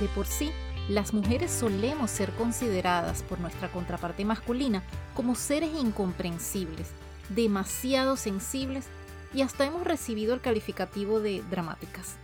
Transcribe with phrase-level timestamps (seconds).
[0.00, 0.50] De por sí,
[0.88, 4.82] las mujeres solemos ser consideradas por nuestra contraparte masculina
[5.14, 6.88] como seres incomprensibles,
[7.28, 8.86] demasiado sensibles
[9.34, 12.16] y hasta hemos recibido el calificativo de dramáticas.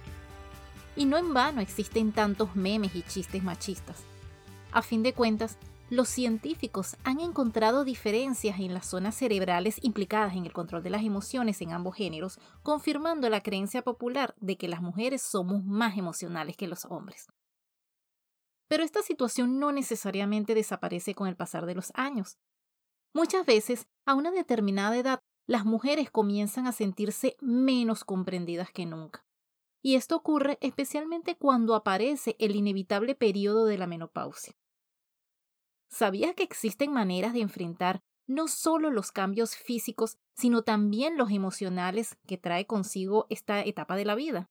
[0.96, 4.04] Y no en vano existen tantos memes y chistes machistas.
[4.72, 5.58] A fin de cuentas,
[5.90, 11.02] los científicos han encontrado diferencias en las zonas cerebrales implicadas en el control de las
[11.02, 16.56] emociones en ambos géneros, confirmando la creencia popular de que las mujeres somos más emocionales
[16.56, 17.28] que los hombres.
[18.68, 22.38] Pero esta situación no necesariamente desaparece con el pasar de los años.
[23.12, 29.24] Muchas veces, a una determinada edad, las mujeres comienzan a sentirse menos comprendidas que nunca.
[29.82, 34.54] Y esto ocurre especialmente cuando aparece el inevitable periodo de la menopausia.
[35.90, 42.16] ¿Sabías que existen maneras de enfrentar no solo los cambios físicos, sino también los emocionales
[42.26, 44.50] que trae consigo esta etapa de la vida?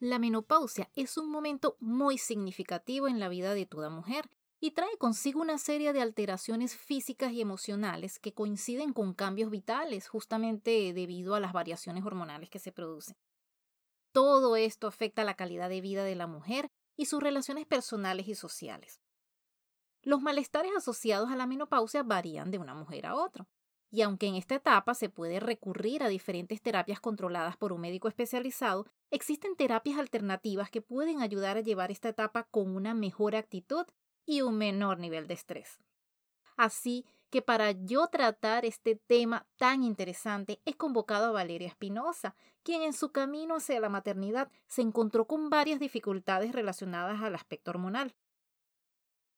[0.00, 4.96] La menopausia es un momento muy significativo en la vida de toda mujer y trae
[4.96, 11.34] consigo una serie de alteraciones físicas y emocionales que coinciden con cambios vitales justamente debido
[11.34, 13.16] a las variaciones hormonales que se producen.
[14.12, 18.36] Todo esto afecta la calidad de vida de la mujer y sus relaciones personales y
[18.36, 19.00] sociales.
[20.02, 23.48] Los malestares asociados a la menopausia varían de una mujer a otra.
[23.90, 28.08] Y aunque en esta etapa se puede recurrir a diferentes terapias controladas por un médico
[28.08, 33.86] especializado, existen terapias alternativas que pueden ayudar a llevar esta etapa con una mejor actitud
[34.26, 35.78] y un menor nivel de estrés.
[36.56, 42.82] Así que para yo tratar este tema tan interesante he convocado a Valeria Espinosa, quien
[42.82, 48.14] en su camino hacia la maternidad se encontró con varias dificultades relacionadas al aspecto hormonal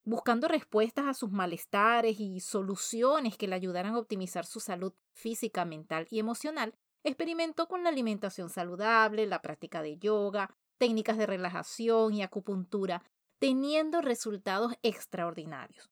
[0.04, 5.64] buscando respuestas a sus malestares y soluciones que le ayudaran a optimizar su salud física,
[5.64, 6.74] mental y emocional,
[7.04, 13.02] experimentó con la alimentación saludable, la práctica de yoga, técnicas de relajación y acupuntura,
[13.38, 15.90] teniendo resultados extraordinarios.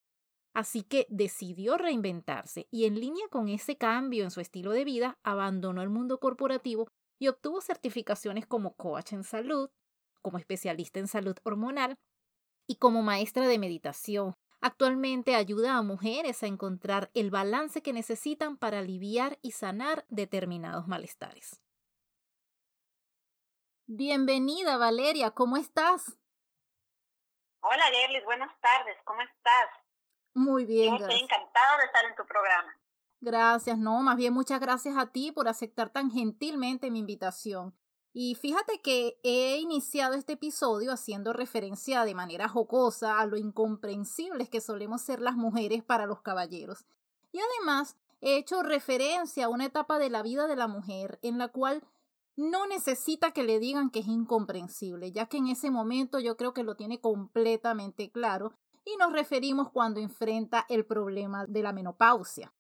[0.55, 5.19] Así que decidió reinventarse y en línea con ese cambio en su estilo de vida,
[5.23, 9.71] abandonó el mundo corporativo y obtuvo certificaciones como coach en salud,
[10.23, 11.97] como especialista en salud hormonal
[12.69, 14.37] y como maestra de meditación.
[14.61, 20.87] Actualmente ayuda a mujeres a encontrar el balance que necesitan para aliviar y sanar determinados
[20.87, 21.63] malestares.
[23.87, 26.19] Bienvenida Valeria, ¿cómo estás?
[27.61, 29.71] Hola Gerlis, buenas tardes, ¿cómo estás?
[30.35, 30.95] Muy bien.
[30.95, 32.77] Estoy encantada de estar en tu programa.
[33.21, 37.75] Gracias, no, más bien muchas gracias a ti por aceptar tan gentilmente mi invitación.
[38.13, 44.49] Y fíjate que he iniciado este episodio haciendo referencia de manera jocosa a lo incomprensibles
[44.49, 46.87] que solemos ser las mujeres para los caballeros.
[47.33, 51.39] Y además he hecho referencia a una etapa de la vida de la mujer en
[51.39, 51.83] la cual
[52.37, 56.55] no necesita que le digan que es incomprensible, ya que en ese momento yo creo
[56.55, 58.55] que lo tiene completamente claro
[58.85, 62.55] y nos referimos cuando enfrenta el problema de la menopausia.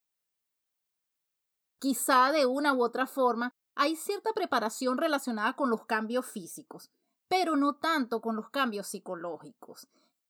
[1.79, 6.91] Quizá de una u otra forma hay cierta preparación relacionada con los cambios físicos,
[7.29, 9.87] pero no tanto con los cambios psicológicos.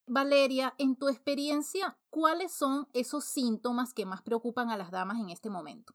[0.06, 5.31] Valeria, en tu experiencia, ¿cuáles son esos síntomas que más preocupan a las damas en
[5.31, 5.94] este momento?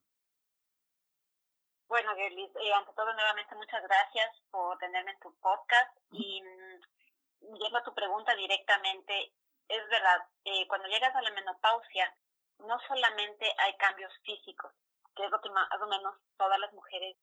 [1.88, 5.96] Bueno, Gerlis, eh, ante todo, nuevamente muchas gracias por tenerme en tu podcast.
[6.12, 9.32] Y mm, yendo a tu pregunta directamente,
[9.68, 12.18] es verdad, eh, cuando llegas a la menopausia,
[12.58, 14.74] no solamente hay cambios físicos,
[15.16, 17.16] que es lo que más o menos todas las mujeres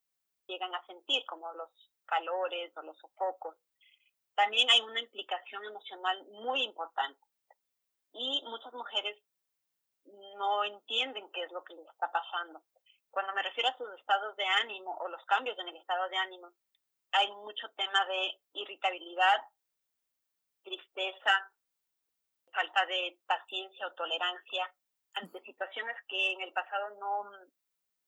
[0.51, 1.71] llegan a sentir, como los
[2.07, 3.57] calores o los sofocos.
[4.35, 7.21] También hay una implicación emocional muy importante.
[8.13, 9.17] Y muchas mujeres
[10.37, 12.63] no entienden qué es lo que les está pasando.
[13.11, 16.17] Cuando me refiero a sus estados de ánimo o los cambios en el estado de
[16.17, 16.53] ánimo,
[17.13, 19.45] hay mucho tema de irritabilidad,
[20.63, 21.53] tristeza,
[22.53, 24.73] falta de paciencia o tolerancia
[25.15, 27.31] ante situaciones que en el pasado no,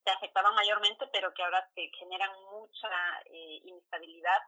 [0.04, 2.88] te afectaban mayormente, pero que ahora generan mucha
[3.26, 4.38] eh, inestabilidad.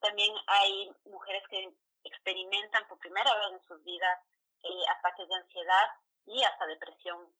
[0.00, 1.74] También hay mujeres que
[2.04, 4.18] experimentan por primera vez en sus vidas
[4.62, 5.86] eh, ataques de ansiedad
[6.26, 7.32] y hasta depresión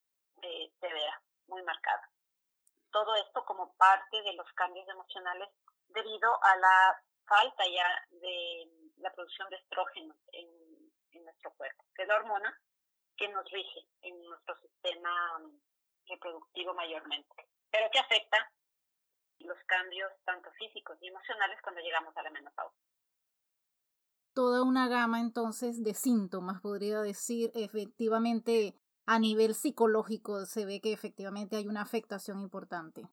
[0.42, 2.10] eh, severa, muy marcada.
[2.90, 5.48] Todo esto como parte de los cambios emocionales
[5.88, 8.68] debido a la falta ya de
[8.98, 10.48] la producción de estrógenos en,
[11.12, 12.58] en nuestro cuerpo, que es la hormona
[13.16, 15.42] que nos rige en nuestro sistema
[16.08, 18.36] reproductivo mayormente, pero que afecta
[19.40, 22.82] los cambios tanto físicos y emocionales cuando llegamos a la menopausia.
[24.34, 28.74] Toda una gama entonces de síntomas, podría decir, efectivamente
[29.06, 33.08] a nivel psicológico se ve que efectivamente hay una afectación importante.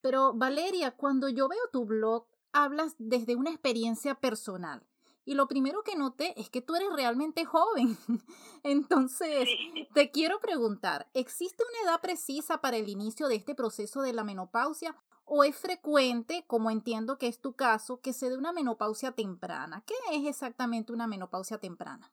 [0.00, 4.86] Pero Valeria, cuando yo veo tu blog, hablas desde una experiencia personal.
[5.24, 7.96] Y lo primero que noté es que tú eres realmente joven.
[8.62, 9.48] Entonces,
[9.94, 14.24] te quiero preguntar, ¿existe una edad precisa para el inicio de este proceso de la
[14.24, 19.12] menopausia o es frecuente, como entiendo que es tu caso, que se dé una menopausia
[19.12, 19.84] temprana?
[19.86, 22.12] ¿Qué es exactamente una menopausia temprana?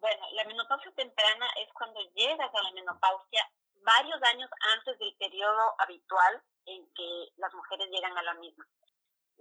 [0.00, 3.48] Bueno, la menopausia temprana es cuando llegas a la menopausia
[3.84, 8.66] varios años antes del periodo habitual en que las mujeres llegan a la misma.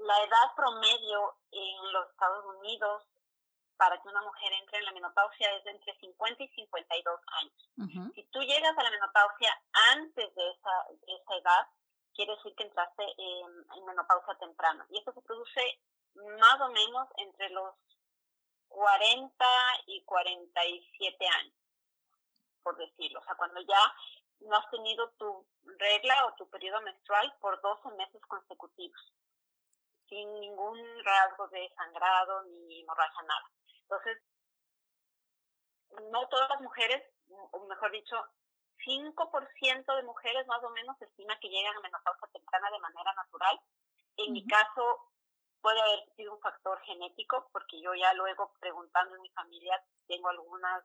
[0.02, 3.04] La edad promedio en los Estados Unidos
[3.78, 8.14] para que una mujer entre en la menopausia es de entre 50 y 52 años.
[8.14, 9.60] Si tú llegas a la menopausia
[9.92, 11.68] antes de esa, esa edad,
[12.14, 14.86] quiere decir que entraste en, en menopausia temprana.
[14.90, 15.82] Y esto se produce
[16.40, 17.76] más o menos entre los
[18.70, 19.46] 40
[19.88, 21.56] y 47 años,
[22.64, 23.20] por decirlo.
[23.20, 23.96] O sea, cuando ya
[24.42, 29.14] no has tenido tu regla o tu periodo menstrual por 12 meses consecutivos,
[30.12, 33.50] sin ningún rasgo de sangrado ni hemorragia, nada.
[33.84, 34.18] Entonces,
[36.12, 38.18] no todas las mujeres, o mejor dicho,
[38.86, 43.14] 5% de mujeres más o menos se estima que llegan a menopausia temprana de manera
[43.14, 43.62] natural.
[44.18, 44.84] En mi caso,
[45.62, 50.28] puede haber sido un factor genético, porque yo ya luego preguntando en mi familia tengo
[50.28, 50.84] algunas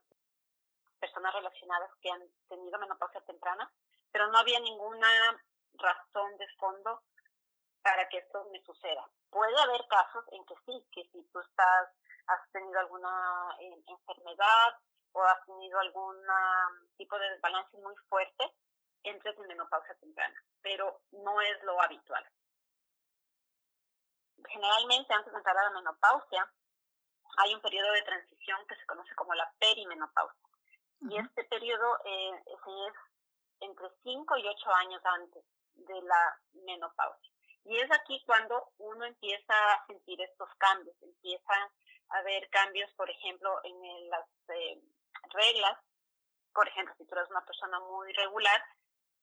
[1.00, 3.72] personas relacionadas que han tenido menopausia temprana,
[4.12, 5.08] pero no había ninguna
[5.74, 7.02] razón de fondo
[7.86, 9.08] para que esto me suceda.
[9.30, 11.88] Puede haber casos en que sí, que si tú estás,
[12.26, 14.74] has tenido alguna eh, enfermedad
[15.12, 16.16] o has tenido algún
[16.96, 18.52] tipo de desbalance muy fuerte,
[19.04, 22.26] entres en menopausia temprana, pero no es lo habitual
[24.48, 26.50] generalmente antes de entrar a la menopausia
[27.38, 30.48] hay un periodo de transición que se conoce como la perimenopausia.
[31.00, 32.94] Y este periodo eh, es
[33.60, 35.44] entre 5 y 8 años antes
[35.74, 37.35] de la menopausia.
[37.68, 41.52] Y es aquí cuando uno empieza a sentir estos cambios, empieza
[42.10, 44.80] a haber cambios, por ejemplo, en las eh,
[45.30, 45.76] reglas.
[46.54, 48.62] Por ejemplo, si tú eres una persona muy regular,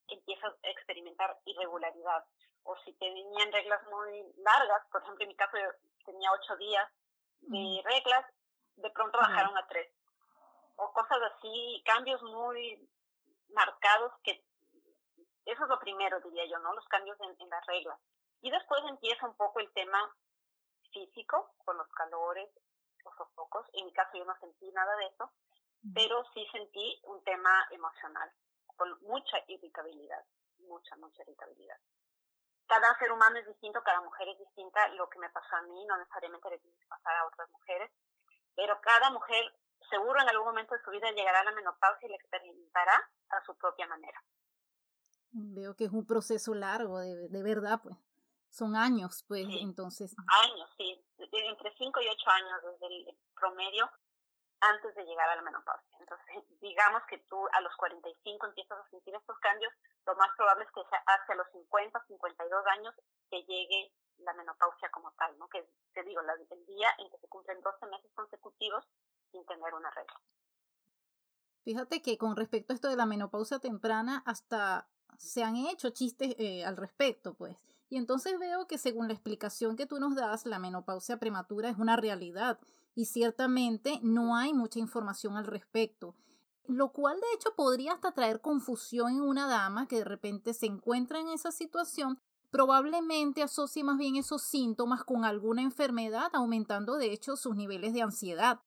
[0.09, 2.25] empiezas a experimentar irregularidad
[2.63, 5.69] o si tenían reglas muy largas, por ejemplo en mi caso yo
[6.05, 6.89] tenía ocho días
[7.41, 8.25] de reglas,
[8.75, 9.91] de pronto bajaron a tres.
[10.75, 12.89] O cosas así, cambios muy
[13.49, 14.43] marcados que
[15.45, 16.73] eso es lo primero, diría yo, ¿no?
[16.73, 17.99] Los cambios en, en las reglas.
[18.43, 19.97] Y después empieza un poco el tema
[20.91, 22.47] físico, con los calores,
[23.03, 23.65] los sofocos.
[23.73, 25.31] En mi caso yo no sentí nada de eso,
[25.95, 28.31] pero sí sentí un tema emocional,
[28.77, 30.23] con mucha irritabilidad,
[30.59, 31.79] mucha, mucha irritabilidad
[32.73, 34.87] cada ser humano es distinto, cada mujer es distinta.
[34.89, 37.91] Lo que me pasó a mí no necesariamente le tiene que pasar a otras mujeres,
[38.55, 39.43] pero cada mujer
[39.89, 42.95] seguro en algún momento de su vida llegará a la menopausia y la experimentará
[43.29, 44.23] a su propia manera.
[45.31, 47.95] Veo que es un proceso largo, de, de verdad, pues.
[48.53, 50.13] Son años, pues, entonces.
[50.45, 51.03] Años, sí.
[51.17, 53.89] Entre 5 y 8 años desde el promedio
[54.61, 55.97] antes de llegar a la menopausia.
[55.99, 56.27] Entonces,
[56.61, 59.73] digamos que tú a los 45 empiezas a sentir estos cambios,
[60.05, 62.93] lo más probable es que sea hacia los 50, 52 años
[63.31, 65.49] que llegue la menopausia como tal, ¿no?
[65.49, 68.85] Que te digo, el día en que se cumplen 12 meses consecutivos
[69.31, 70.21] sin tener una regla.
[71.63, 76.35] Fíjate que con respecto a esto de la menopausia temprana, hasta se han hecho chistes
[76.37, 77.57] eh, al respecto, pues.
[77.93, 81.77] Y entonces veo que según la explicación que tú nos das, la menopausia prematura es
[81.77, 82.59] una realidad
[82.95, 86.15] y ciertamente no hay mucha información al respecto,
[86.65, 90.65] lo cual de hecho podría hasta traer confusión en una dama que de repente se
[90.65, 92.19] encuentra en esa situación,
[92.49, 98.01] probablemente asocie más bien esos síntomas con alguna enfermedad, aumentando de hecho sus niveles de
[98.01, 98.59] ansiedad,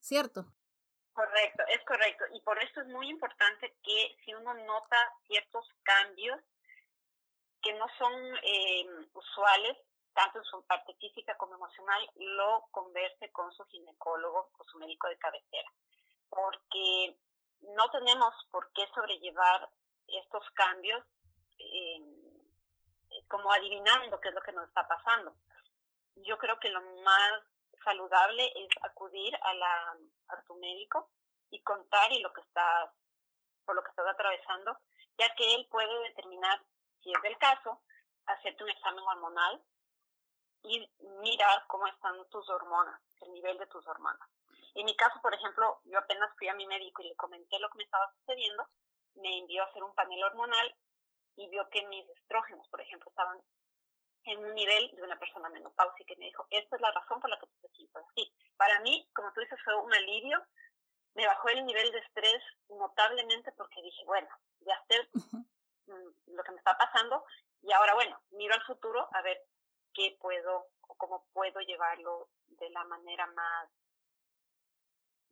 [0.00, 0.46] ¿cierto?
[1.12, 2.24] Correcto, es correcto.
[2.32, 6.40] Y por eso es muy importante que si uno nota ciertos cambios
[7.64, 9.78] que no son eh, usuales,
[10.12, 15.08] tanto en su parte física como emocional, lo converse con su ginecólogo o su médico
[15.08, 15.72] de cabecera.
[16.28, 17.16] Porque
[17.62, 19.68] no tenemos por qué sobrellevar
[20.06, 21.02] estos cambios
[21.58, 22.00] eh,
[23.28, 25.34] como adivinando qué es lo que nos está pasando.
[26.16, 27.42] Yo creo que lo más
[27.82, 29.96] saludable es acudir a, la,
[30.28, 31.10] a tu médico
[31.50, 32.90] y contar y lo que estás,
[33.64, 34.76] por lo que estás atravesando,
[35.18, 36.60] ya que él puede determinar,
[37.04, 37.82] si es el caso,
[38.26, 39.62] hacerte un examen hormonal
[40.62, 44.26] y mirar cómo están tus hormonas, el nivel de tus hormonas.
[44.74, 47.68] En mi caso, por ejemplo, yo apenas fui a mi médico y le comenté lo
[47.68, 48.66] que me estaba sucediendo,
[49.16, 50.74] me envió a hacer un panel hormonal
[51.36, 53.40] y vio que mis estrógenos, por ejemplo, estaban
[54.24, 57.28] en un nivel de una persona menopáusica y me dijo, esta es la razón por
[57.28, 58.32] la que te sientes así.
[58.56, 60.42] Para mí, como tú dices, fue un alivio.
[61.12, 64.28] Me bajó el nivel de estrés notablemente porque dije, bueno,
[64.60, 65.08] ya sé
[65.86, 67.24] lo que me está pasando
[67.62, 69.38] y ahora, bueno, miro al futuro a ver
[69.92, 73.70] qué puedo o cómo puedo llevarlo de la manera más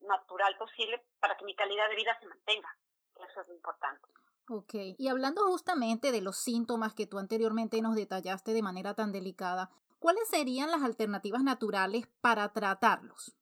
[0.00, 2.76] natural posible para que mi calidad de vida se mantenga.
[3.16, 4.08] Eso es lo importante.
[4.48, 9.12] Ok, y hablando justamente de los síntomas que tú anteriormente nos detallaste de manera tan
[9.12, 13.36] delicada, ¿cuáles serían las alternativas naturales para tratarlos?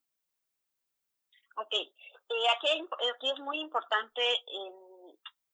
[1.57, 4.21] Ok, eh, aquí, aquí, es muy importante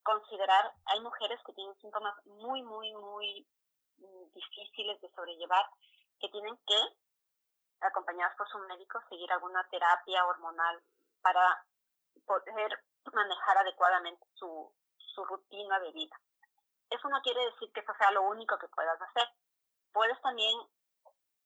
[0.08, 3.46] considerar, hay mujeres que tienen síntomas muy, muy, muy
[3.98, 5.66] mm, difíciles de sobrellevar,
[6.20, 6.80] que tienen que,
[7.82, 10.82] acompañadas por su médico, seguir alguna terapia hormonal
[11.22, 11.66] para
[12.26, 12.84] poder
[13.14, 16.16] manejar adecuadamente su, su rutina de vida.
[16.90, 19.28] Eso no quiere decir que eso sea lo único que puedas hacer.
[19.92, 20.56] Puedes también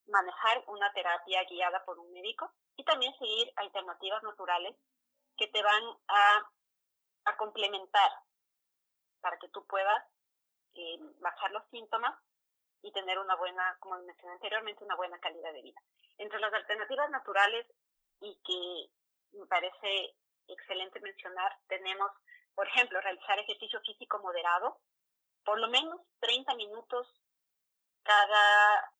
[0.07, 4.75] manejar una terapia guiada por un médico y también seguir alternativas naturales
[5.35, 6.51] que te van a,
[7.25, 8.11] a complementar
[9.21, 10.03] para que tú puedas
[10.73, 12.19] eh, bajar los síntomas
[12.81, 15.79] y tener una buena, como mencioné anteriormente, una buena calidad de vida.
[16.17, 17.67] Entre las alternativas naturales
[18.19, 20.15] y que me parece
[20.47, 22.11] excelente mencionar, tenemos
[22.55, 24.79] por ejemplo, realizar ejercicio físico moderado,
[25.43, 27.07] por lo menos 30 minutos
[28.03, 28.93] cada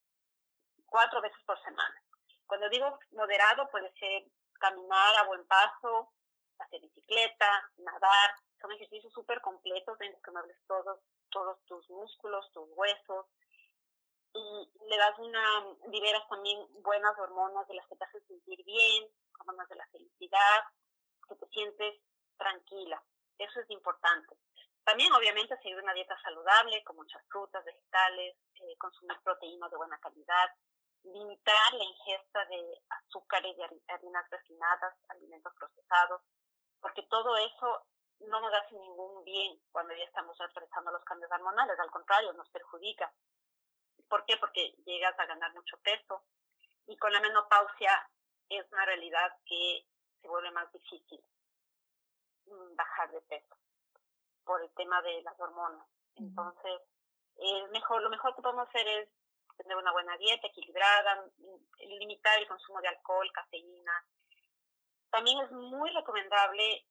[0.86, 2.02] cuatro veces por semana.
[2.46, 4.24] Cuando digo moderado, puede ser
[4.54, 6.12] caminar a buen paso,
[6.58, 8.34] hacer bicicleta, nadar.
[8.60, 13.26] Son ejercicios súper completos en los que mueves todos, todos tus músculos, tus huesos.
[14.34, 19.08] Y le das una, liberas también buenas hormonas de las que te hacen sentir bien,
[19.38, 20.64] hormonas de la felicidad,
[21.28, 22.00] que te sientes
[22.38, 23.02] tranquila.
[23.38, 24.36] Eso es importante.
[24.84, 29.98] También, obviamente, seguir una dieta saludable, con muchas frutas, vegetales, eh, consumir proteínas de buena
[29.98, 30.50] calidad,
[31.04, 36.22] limitar la ingesta de azúcares y harinas refinadas, alimentos procesados,
[36.82, 37.86] porque todo eso
[38.20, 42.48] no nos hace ningún bien cuando ya estamos atravesando los cambios hormonales, al contrario, nos
[42.50, 43.10] perjudica.
[44.08, 44.36] ¿Por qué?
[44.36, 46.24] Porque llegas a ganar mucho peso
[46.86, 48.10] y con la menopausia
[48.48, 49.86] es una realidad que
[50.20, 51.24] se vuelve más difícil.
[52.46, 53.56] Mm, bajar de peso
[54.44, 55.86] por el tema de las hormonas.
[56.16, 56.80] Entonces,
[57.36, 59.08] es mejor, lo mejor que podemos hacer es
[59.56, 64.04] tener una buena dieta equilibrada, mm, limitar el consumo de alcohol, cafeína.
[65.12, 66.86] También es muy recomendable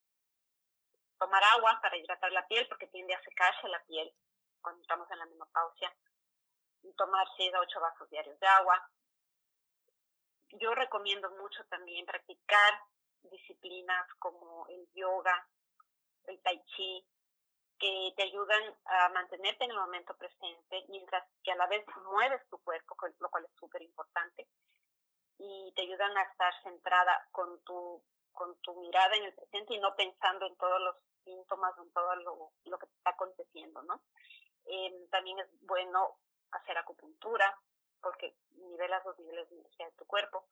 [1.18, 4.14] tomar agua para hidratar la piel porque tiende a secarse la piel
[4.62, 5.92] cuando estamos en la menopausia.
[6.96, 8.90] Tomar 6 a 8 vasos diarios de agua.
[10.52, 12.84] Yo recomiendo mucho también practicar
[13.24, 15.48] disciplinas como el yoga,
[16.26, 17.04] el tai chi,
[17.80, 22.48] que te ayudan a mantenerte en el momento presente, mientras que a la vez mueves
[22.50, 24.48] tu cuerpo, lo cual es súper importante,
[25.44, 29.80] y te ayudan a estar centrada con tu, con tu mirada en el presente y
[29.80, 34.04] no pensando en todos los síntomas, en todo lo, lo que está aconteciendo, ¿no?
[34.66, 36.20] Eh, también es bueno
[36.52, 37.60] hacer acupuntura,
[38.02, 40.46] porque nivelas los niveles de energía de tu cuerpo.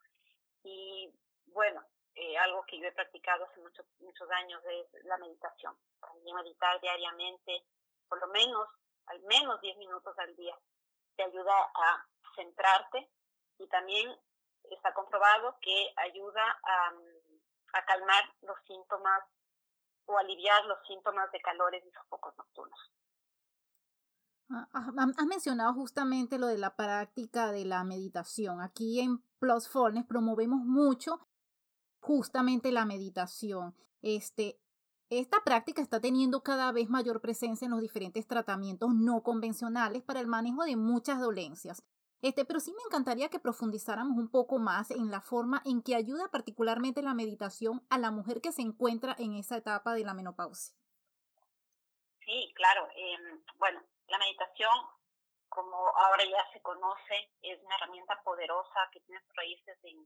[0.64, 1.14] Y
[1.46, 5.78] bueno, eh, algo que yo he practicado hace muchos muchos años es la meditación.
[6.00, 7.64] También meditar diariamente,
[8.08, 8.68] por lo menos,
[9.06, 10.58] al menos 10 minutos al día,
[11.16, 13.08] te ayuda a centrarte
[13.60, 14.18] y también
[14.70, 16.94] está comprobado que ayuda a,
[17.74, 19.24] a calmar los síntomas
[20.06, 22.80] o aliviar los síntomas de calores y sofocos nocturnos.
[24.52, 28.62] Ah, ah, has mencionado justamente lo de la práctica de la meditación.
[28.62, 31.20] Aquí en Plus Fornes promovemos mucho
[32.00, 33.76] justamente la meditación.
[34.02, 34.60] Este,
[35.10, 40.20] esta práctica está teniendo cada vez mayor presencia en los diferentes tratamientos no convencionales para
[40.20, 41.84] el manejo de muchas dolencias.
[42.22, 45.96] Este, pero sí me encantaría que profundizáramos un poco más en la forma en que
[45.96, 50.14] ayuda particularmente la meditación a la mujer que se encuentra en esa etapa de la
[50.14, 50.76] menopausia.
[52.26, 52.88] Sí, claro.
[52.96, 53.18] Eh,
[53.58, 54.74] bueno, la meditación,
[55.48, 60.06] como ahora ya se conoce, es una herramienta poderosa que tiene raíces en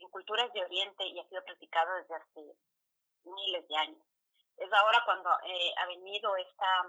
[0.00, 2.56] en culturas de Oriente y ha sido practicado desde hace
[3.24, 4.02] miles de años.
[4.56, 6.86] Es ahora cuando eh, ha venido esta,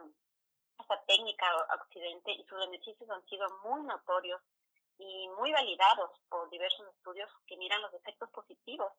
[0.80, 1.46] esta técnica
[1.82, 4.42] Occidente y sus beneficios han sido muy notorios
[5.02, 8.92] y muy validados por diversos estudios que miran los efectos positivos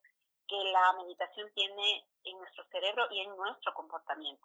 [0.49, 4.44] que la meditación tiene en nuestro cerebro y en nuestro comportamiento.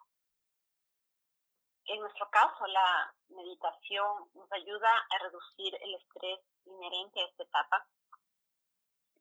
[1.86, 7.86] en nuestro caso, la meditación nos ayuda a reducir el estrés inherente a esta etapa,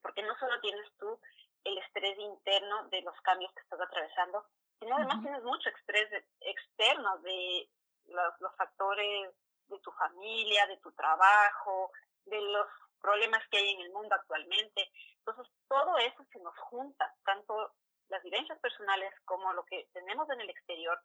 [0.01, 1.17] porque no solo tienes tú
[1.63, 4.45] el estrés interno de los cambios que estás atravesando,
[4.79, 7.69] sino además tienes mucho estrés externo de
[8.07, 9.33] los, los factores
[9.67, 11.91] de tu familia, de tu trabajo,
[12.29, 12.67] de los
[13.01, 14.89] problemas que hay en el mundo actualmente.
[15.19, 17.73] Entonces, todo eso se nos junta, tanto
[18.09, 21.01] las vivencias personales como lo que tenemos en el exterior,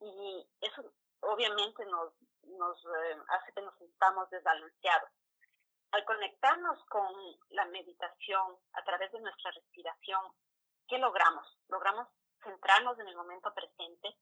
[0.00, 2.12] y eso obviamente nos,
[2.84, 5.10] eh, hace que nos sintamos desbalanceados.
[5.90, 7.12] Al conectarnos con
[7.50, 10.20] la meditación a través de nuestra respiración,
[10.86, 11.46] ¿qué logramos?
[11.68, 12.08] Logramos
[12.42, 14.16] centrarnos en el momento presente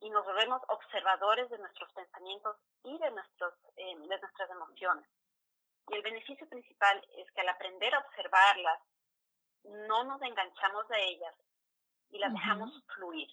[0.00, 5.08] y nos volvemos observadores de nuestros pensamientos y de, nuestros, eh, de nuestras emociones.
[5.88, 8.80] Y el beneficio principal es que al aprender a observarlas,
[9.64, 11.34] no nos enganchamos a ellas
[12.10, 13.28] y las dejamos fluir.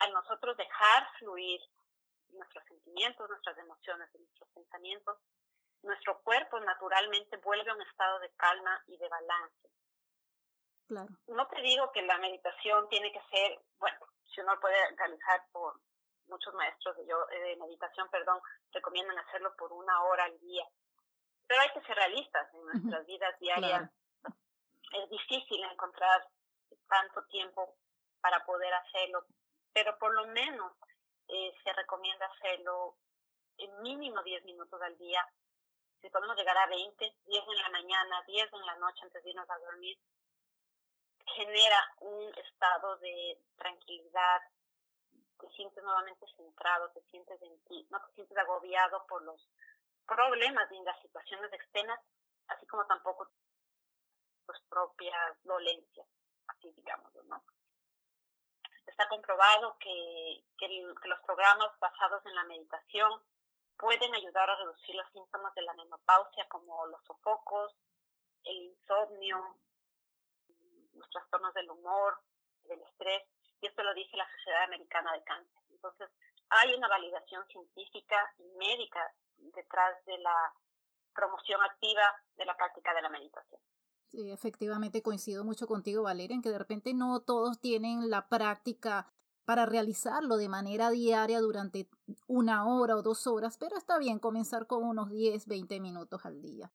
[0.00, 1.60] Al nosotros dejar fluir
[2.30, 5.18] nuestros sentimientos, nuestras emociones y nuestros pensamientos,
[5.82, 9.70] nuestro cuerpo naturalmente vuelve a un estado de calma y de balance.
[10.88, 11.08] Claro.
[11.28, 13.98] No te digo que la meditación tiene que ser, bueno,
[14.34, 15.80] si uno puede realizar por
[16.28, 18.40] muchos maestros de, yo, de meditación, perdón,
[18.72, 20.66] recomiendan hacerlo por una hora al día.
[21.48, 23.90] Pero hay que ser realistas en nuestras vidas diarias.
[24.92, 26.28] Es difícil encontrar
[26.88, 27.74] tanto tiempo
[28.20, 29.24] para poder hacerlo,
[29.72, 30.72] pero por lo menos
[31.28, 32.96] eh, se recomienda hacerlo
[33.56, 35.26] en mínimo 10 minutos al día.
[36.00, 39.30] Si podemos llegar a 20, 10 en la mañana, 10 en la noche antes de
[39.30, 39.98] irnos a dormir,
[41.34, 44.40] genera un estado de tranquilidad,
[45.38, 49.48] te sientes nuevamente centrado, te sientes en ti, no te sientes agobiado por los
[50.08, 52.00] problemas y las situaciones externas,
[52.48, 53.28] así como tampoco
[54.46, 56.06] tus propias dolencias,
[56.48, 57.44] así digamos, ¿no?
[58.86, 60.66] Está comprobado que, que,
[61.04, 63.22] los programas basados en la meditación
[63.76, 67.76] pueden ayudar a reducir los síntomas de la menopausia como los sofocos,
[68.44, 69.56] el insomnio,
[70.94, 72.18] los trastornos del humor,
[72.64, 73.22] del estrés,
[73.60, 75.62] y esto lo dice la Sociedad Americana de Cáncer.
[75.70, 76.10] Entonces,
[76.48, 79.14] hay una validación científica y médica
[79.54, 80.52] detrás de la
[81.14, 82.02] promoción activa
[82.36, 83.60] de la práctica de la meditación.
[84.08, 89.12] Sí, efectivamente coincido mucho contigo, Valeria, en que de repente no todos tienen la práctica
[89.44, 91.88] para realizarlo de manera diaria durante
[92.26, 96.40] una hora o dos horas, pero está bien comenzar con unos 10, 20 minutos al
[96.40, 96.70] día.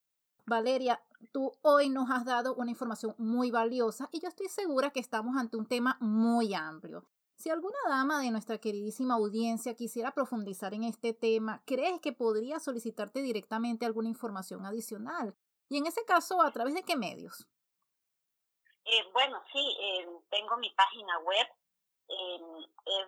[0.46, 5.00] Valeria, tú hoy nos has dado una información muy valiosa y yo estoy segura que
[5.00, 7.06] estamos ante un tema muy amplio.
[7.44, 12.58] Si alguna dama de nuestra queridísima audiencia quisiera profundizar en este tema, ¿crees que podría
[12.58, 15.36] solicitarte directamente alguna información adicional?
[15.68, 17.46] Y en ese caso, ¿a través de qué medios?
[18.86, 21.48] Eh, bueno, sí, eh, tengo mi página web,
[22.08, 22.40] eh,
[22.86, 23.08] es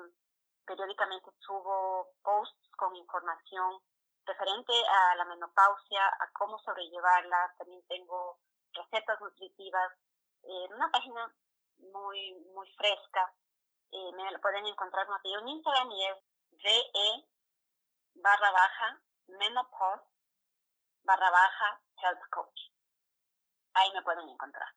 [0.66, 3.82] periódicamente subo posts con información
[4.26, 7.54] referente a la menopausia, a cómo sobrellevarla.
[7.58, 8.40] También tengo
[8.74, 9.92] recetas nutritivas
[10.44, 11.34] en una página
[11.80, 13.34] muy, muy fresca.
[13.92, 16.18] Eh, me pueden encontrar en Instagram y es
[16.52, 17.28] VE
[18.16, 20.11] barra baja menopause
[21.04, 22.62] barra baja health coach.
[23.74, 24.68] Ahí me pueden encontrar.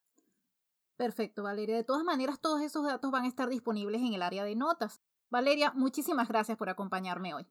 [0.96, 1.76] Perfecto, Valeria.
[1.76, 5.00] De todas maneras, todos esos datos van a estar disponibles en el área de notas.
[5.30, 7.46] Valeria, muchísimas gracias por acompañarme hoy.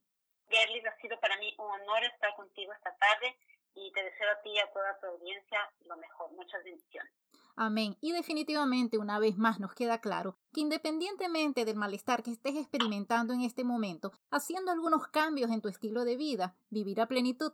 [0.47, 3.36] Gerlis, ha sido para mí un honor estar contigo esta tarde
[3.75, 6.31] y te deseo a ti y a toda tu audiencia lo mejor.
[6.33, 7.12] Muchas bendiciones.
[7.55, 7.97] Amén.
[8.01, 13.33] Y definitivamente una vez más nos queda claro que independientemente del malestar que estés experimentando
[13.33, 17.51] en este momento, haciendo algunos cambios en tu estilo de vida, vivir a plenitud,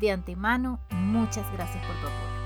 [0.00, 2.43] De antemano, muchas gracias por tu apoyo.